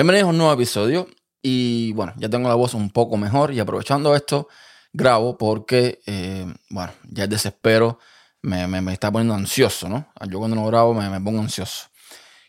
[0.00, 1.08] Bienvenidos a un nuevo episodio
[1.42, 4.48] y bueno, ya tengo la voz un poco mejor y aprovechando esto
[4.94, 7.98] grabo porque, eh, bueno, ya el desespero
[8.40, 10.10] me, me, está poniendo ansioso, ¿no?
[10.26, 11.88] Yo cuando no grabo me, me pongo ansioso.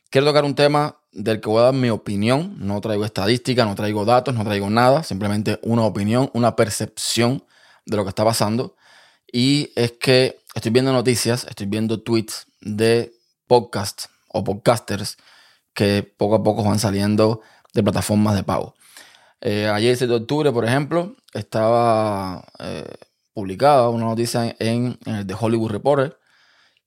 [0.10, 3.76] Quiero tocar un tema del que voy a dar mi opinión, no traigo estadística, no
[3.76, 7.44] traigo datos, no traigo nada, simplemente una opinión, una percepción
[7.86, 8.78] de lo que está pasando.
[9.30, 13.12] Y es que estoy viendo noticias, estoy viendo tweets de
[13.46, 15.18] podcasts o podcasters
[15.74, 17.42] que poco a poco van saliendo
[17.74, 18.76] de plataformas de pago.
[19.42, 22.94] Eh, ayer, 7 de octubre, por ejemplo, estaba eh,
[23.34, 26.18] publicada una noticia en, el The Hollywood Reporter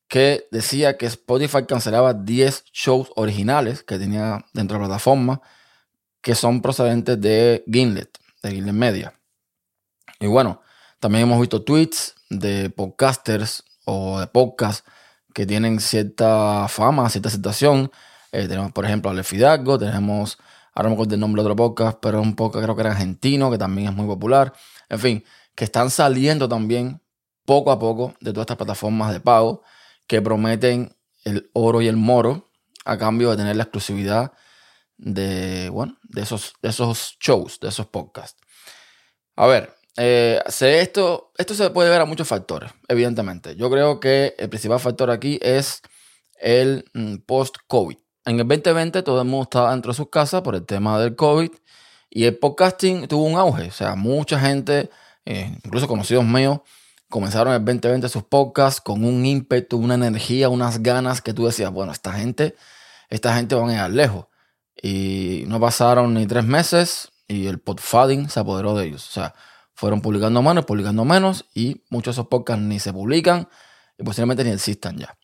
[0.09, 5.41] que decía que Spotify cancelaba 10 shows originales que tenía dentro de la plataforma
[6.21, 9.15] que son procedentes de Gimlet, de Gimlet Media.
[10.21, 10.63] Y bueno,
[11.01, 14.89] también hemos visto tweets de podcasters o de podcasts
[15.35, 17.91] que tienen cierta fama, cierta aceptación.
[18.35, 20.39] Eh, tenemos, por ejemplo, a Fidalgo, tenemos
[20.75, 23.49] ahora me acuerdo el nombre de otro podcast, pero un podcast creo que era argentino,
[23.49, 24.53] que también es muy popular.
[24.89, 27.01] En fin, que están saliendo también
[27.45, 29.63] poco a poco de todas estas plataformas de pago
[30.09, 32.51] que prometen el oro y el moro
[32.85, 34.33] a cambio de tener la exclusividad
[34.97, 38.43] de, bueno, de, esos, de esos shows, de esos podcasts.
[39.37, 43.55] A ver, eh, esto, esto se puede ver a muchos factores, evidentemente.
[43.55, 45.83] Yo creo que el principal factor aquí es
[46.41, 50.55] el mm, post-COVID en el 2020 todo el mundo estaba dentro de sus casas por
[50.55, 51.51] el tema del COVID
[52.11, 53.69] y el podcasting tuvo un auge.
[53.69, 54.91] O sea, mucha gente,
[55.25, 56.61] eh, incluso conocidos míos,
[57.09, 61.47] comenzaron en el 2020 sus podcasts con un ímpetu, una energía, unas ganas que tú
[61.47, 62.55] decías, bueno, esta gente,
[63.11, 64.27] esta gente van a llegar lejos.
[64.81, 69.09] Y no pasaron ni tres meses y el podfading se apoderó de ellos.
[69.09, 69.35] O sea,
[69.75, 73.49] fueron publicando menos, publicando menos y muchos de esos podcasts ni se publican
[73.99, 75.17] y posiblemente ni existan ya.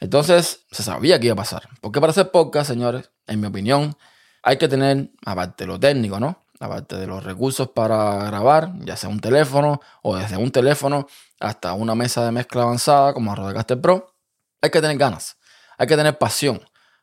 [0.00, 1.68] Entonces, se sabía que iba a pasar.
[1.80, 3.96] Porque para hacer podcast, señores, en mi opinión,
[4.42, 6.44] hay que tener, aparte de lo técnico, ¿no?
[6.60, 11.06] Aparte de los recursos para grabar, ya sea un teléfono o desde un teléfono
[11.40, 14.14] hasta una mesa de mezcla avanzada como Rodecaster Pro,
[14.62, 15.36] hay que tener ganas,
[15.76, 16.60] hay que tener pasión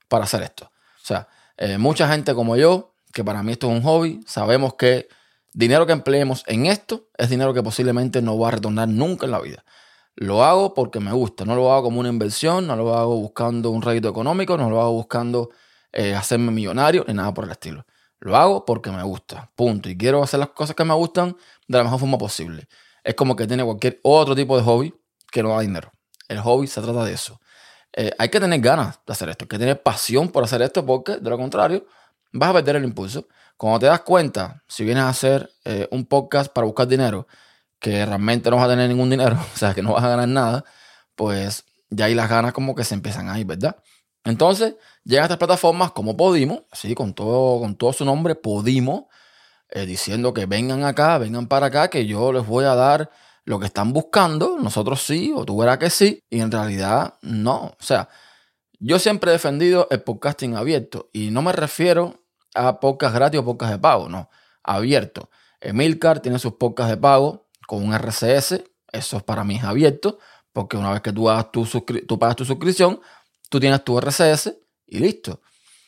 [0.07, 0.65] para hacer esto.
[0.65, 1.27] O sea,
[1.57, 5.07] eh, mucha gente como yo, que para mí esto es un hobby, sabemos que
[5.53, 9.31] dinero que empleemos en esto es dinero que posiblemente no va a retornar nunca en
[9.31, 9.63] la vida.
[10.15, 13.71] Lo hago porque me gusta, no lo hago como una inversión, no lo hago buscando
[13.71, 15.49] un rédito económico, no lo hago buscando
[15.91, 17.85] eh, hacerme millonario ni nada por el estilo.
[18.19, 19.89] Lo hago porque me gusta, punto.
[19.89, 21.35] Y quiero hacer las cosas que me gustan
[21.67, 22.67] de la mejor forma posible.
[23.03, 24.93] Es como que tiene cualquier otro tipo de hobby
[25.31, 25.91] que no da dinero.
[26.27, 27.39] El hobby se trata de eso.
[27.91, 30.83] Eh, hay que tener ganas de hacer esto, hay que tener pasión por hacer esto
[30.83, 31.85] porque de lo contrario
[32.31, 33.27] vas a perder el impulso.
[33.57, 37.27] Cuando te das cuenta, si vienes a hacer eh, un podcast para buscar dinero
[37.83, 40.29] que realmente no vas a tener ningún dinero, o sea, que no vas a ganar
[40.29, 40.63] nada,
[41.15, 43.75] pues ya ahí las ganas como que se empiezan ahí, ¿verdad?
[44.23, 49.09] Entonces, llegan estas plataformas como Podimo, así con todo, con todo su nombre, Podimo,
[49.69, 53.11] eh, diciendo que vengan acá, vengan para acá, que yo les voy a dar
[53.43, 57.75] lo que están buscando, nosotros sí, o tú verás que sí, y en realidad no.
[57.77, 58.07] O sea,
[58.79, 62.23] yo siempre he defendido el podcasting abierto, y no me refiero
[62.55, 64.29] a podcast gratis o podcast de pago, no,
[64.63, 65.29] abierto.
[65.59, 70.19] Emilcar tiene sus podcasts de pago, con un RCS, eso para mí es abierto,
[70.51, 71.65] porque una vez que tú, tu
[72.07, 72.99] tú pagas tu suscripción,
[73.49, 74.53] tú tienes tu RCS
[74.87, 75.41] y listo.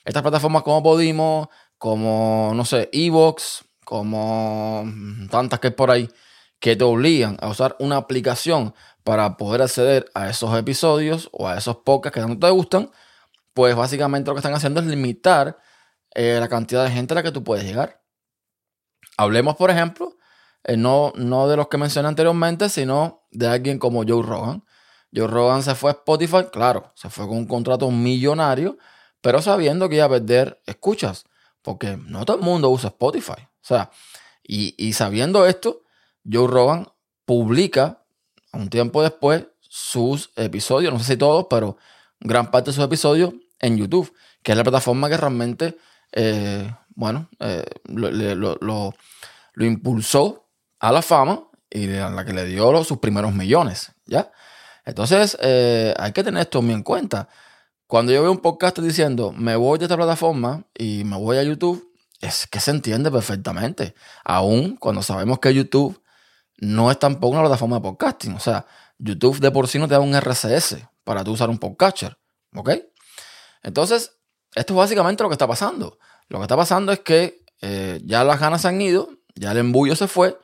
[0.04, 4.84] Estas plataformas como Podimo, como, no sé, Evox, como
[5.30, 6.10] tantas que hay por ahí,
[6.60, 11.58] que te obligan a usar una aplicación para poder acceder a esos episodios o a
[11.58, 12.92] esos podcasts que tanto te gustan,
[13.54, 15.60] pues básicamente lo que están haciendo es limitar
[16.16, 18.02] eh, la cantidad de gente a la que tú puedes llegar.
[19.18, 20.15] Hablemos, por ejemplo,
[20.66, 24.64] eh, no, no de los que mencioné anteriormente, sino de alguien como Joe Rogan.
[25.14, 28.78] Joe Rogan se fue a Spotify, claro, se fue con un contrato millonario,
[29.22, 31.26] pero sabiendo que iba a perder escuchas,
[31.62, 33.42] porque no todo el mundo usa Spotify.
[33.42, 33.90] O sea,
[34.44, 35.84] y, y sabiendo esto,
[36.30, 36.88] Joe Rogan
[37.26, 38.04] publica
[38.54, 41.78] un tiempo después sus episodios, no sé si todos, pero
[42.20, 45.78] gran parte de sus episodios en YouTube, que es la plataforma que realmente,
[46.12, 48.94] eh, bueno, eh, lo, lo,
[49.66, 50.45] impulsó
[50.80, 54.32] a la fama y a la que le dio sus primeros millones, ¿ya?
[54.86, 57.28] Entonces, eh, hay que tener esto muy en cuenta.
[57.88, 61.44] Cuando yo veo un podcast diciendo, me voy de esta plataforma y me voy a
[61.44, 61.92] YouTube,
[62.22, 63.96] es que se entiende perfectamente.
[64.24, 66.02] Aún cuando sabemos que YouTube
[66.58, 68.34] no es tampoco una plataforma de podcasting.
[68.34, 68.66] O sea,
[68.98, 72.18] YouTube de por sí no te da un RCS para tú usar un podcaster.
[72.56, 72.72] ¿Ok?
[73.64, 74.14] Entonces,
[74.54, 75.98] esto es básicamente lo que está pasando.
[76.30, 79.58] Lo que está pasando es que eh, ya las ganas se han ido, ya el
[79.58, 80.40] embullo se fue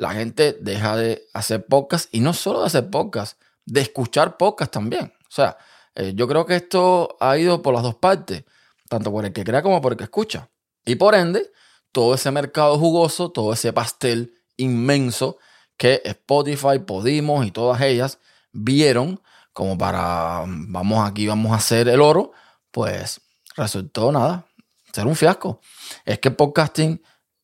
[0.00, 4.72] la gente deja de hacer podcast y no solo de hacer podcast, de escuchar podcast
[4.72, 5.12] también.
[5.28, 5.58] O sea,
[5.94, 8.44] eh, yo creo que esto ha ido por las dos partes,
[8.88, 10.48] tanto por el que crea como por el que escucha.
[10.86, 11.52] Y por ende,
[11.92, 15.36] todo ese mercado jugoso, todo ese pastel inmenso
[15.76, 18.20] que Spotify, Podimos y todas ellas
[18.52, 19.20] vieron
[19.52, 22.32] como para, vamos aquí, vamos a hacer el oro,
[22.70, 23.20] pues
[23.54, 24.46] resultó nada,
[24.94, 25.60] ser un fiasco.
[26.06, 27.02] Es que podcasting,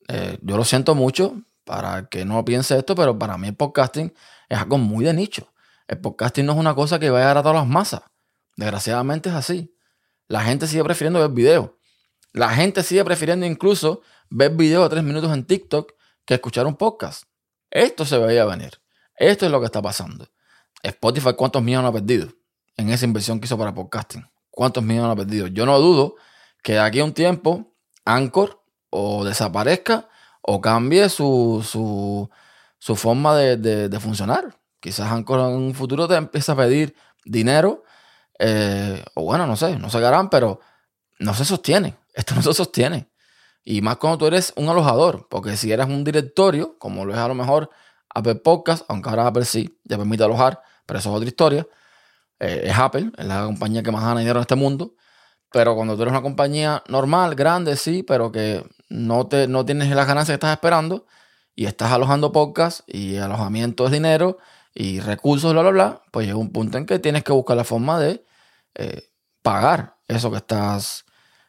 [0.08, 1.36] eh, yo lo siento mucho,
[1.66, 4.14] para que no piense esto, pero para mí el podcasting
[4.48, 5.52] es algo muy de nicho.
[5.88, 8.02] El podcasting no es una cosa que vaya a dar a todas las masas.
[8.56, 9.76] Desgraciadamente es así.
[10.28, 11.72] La gente sigue prefiriendo ver videos.
[12.32, 15.92] La gente sigue prefiriendo incluso ver videos de tres minutos en TikTok
[16.24, 17.24] que escuchar un podcast.
[17.68, 18.80] Esto se veía venir.
[19.16, 20.28] Esto es lo que está pasando.
[20.84, 22.28] Spotify, ¿cuántos millones ha perdido
[22.76, 24.24] en esa inversión que hizo para podcasting?
[24.50, 25.48] ¿Cuántos millones ha perdido?
[25.48, 26.14] Yo no dudo
[26.62, 27.74] que de aquí a un tiempo
[28.04, 30.08] Anchor o desaparezca
[30.46, 31.60] o cambie su,
[32.78, 34.56] su, forma de, funcionar.
[34.80, 36.94] Quizás Anchor en un futuro te empieza a pedir
[37.24, 37.82] dinero,
[38.38, 40.60] eh, o bueno, no sé, no se harán, pero
[41.18, 41.96] no se sostiene.
[42.14, 43.10] Esto no se sostiene.
[43.64, 47.18] Y más cuando tú eres un alojador, porque si eres un directorio, como lo es
[47.18, 47.68] a lo mejor
[48.14, 51.66] Apple Podcast, aunque ahora Apple sí ya permite alojar, pero eso es otra historia.
[52.38, 54.94] Eh, es Apple, es la compañía que más gana dinero en este mundo.
[55.50, 59.88] Pero cuando tú eres una compañía normal, grande, sí, pero que no, te, no tienes
[59.90, 61.06] las ganancias que estás esperando
[61.54, 64.38] y estás alojando podcast y alojamiento es dinero
[64.74, 67.64] y recursos, bla, bla, bla, pues llega un punto en que tienes que buscar la
[67.64, 68.24] forma de
[68.74, 69.08] eh,
[69.42, 71.06] pagar eso que estás,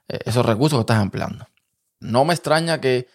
[0.08, 1.48] eh, esos recursos que estás empleando.
[2.00, 3.08] No me extraña que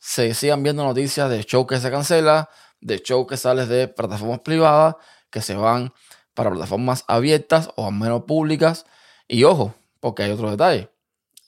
[0.00, 4.40] se sigan viendo noticias de show que se cancela, de show que sales de plataformas
[4.40, 4.96] privadas,
[5.30, 5.92] que se van
[6.34, 8.84] para plataformas abiertas o al menos públicas.
[9.28, 10.90] Y ojo, porque hay otro detalle.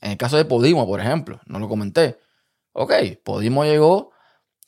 [0.05, 2.21] En el caso de Podimo, por ejemplo, no lo comenté.
[2.73, 2.93] Ok,
[3.25, 4.11] Podimo llegó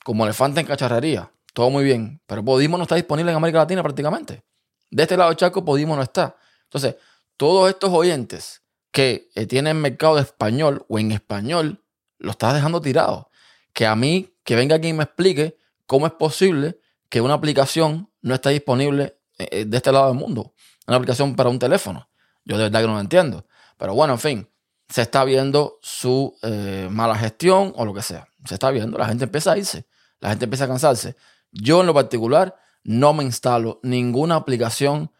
[0.02, 1.30] como elefante en cacharrería.
[1.52, 2.22] Todo muy bien.
[2.26, 4.42] Pero Podimo no está disponible en América Latina prácticamente.
[4.90, 6.36] De este lado del Chaco, Podimo no está.
[6.62, 6.96] Entonces,
[7.36, 11.84] todos estos oyentes que eh, tienen mercado de español o en español,
[12.16, 13.30] lo estás dejando tirado.
[13.74, 16.80] Que a mí, que venga aquí y me explique cómo es posible
[17.10, 20.54] que una aplicación no esté disponible eh, eh, de este lado del mundo.
[20.86, 22.08] Una aplicación para un teléfono.
[22.46, 23.46] Yo de verdad que no lo entiendo.
[23.76, 24.48] Pero bueno, en fin,
[24.88, 28.28] se está viendo su eh, mala gestión o lo que sea.
[28.44, 29.86] Se está viendo, la gente empieza a irse,
[30.20, 31.16] la gente empieza a cansarse.
[31.50, 35.10] Yo en lo particular no me instalo ninguna aplicación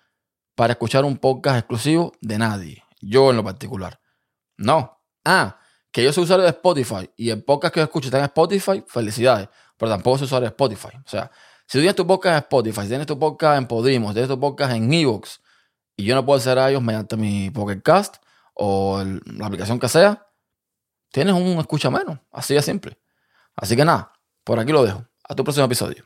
[0.55, 2.85] para escuchar un podcast exclusivo de nadie.
[3.01, 4.01] Yo en lo particular.
[4.57, 5.03] No.
[5.25, 5.59] Ah,
[5.91, 8.85] que yo soy usuario de Spotify y el podcast que yo escucho está en Spotify,
[8.87, 9.49] felicidades.
[9.77, 10.97] Pero tampoco soy usuario de Spotify.
[11.05, 11.31] O sea,
[11.67, 14.31] si tú tienes tu podcast en Spotify, si tienes tu podcast en Podimo, si tienes
[14.31, 15.41] tu podcast en Evox,
[15.97, 18.17] y yo no puedo hacer a ellos mediante mi podcast,
[18.57, 20.27] o la aplicación que sea,
[21.13, 22.19] tienes un escucha menos.
[22.33, 22.99] Así de simple.
[23.55, 24.13] Así que nada,
[24.45, 25.07] por aquí lo dejo.
[25.29, 26.05] A tu próximo episodio.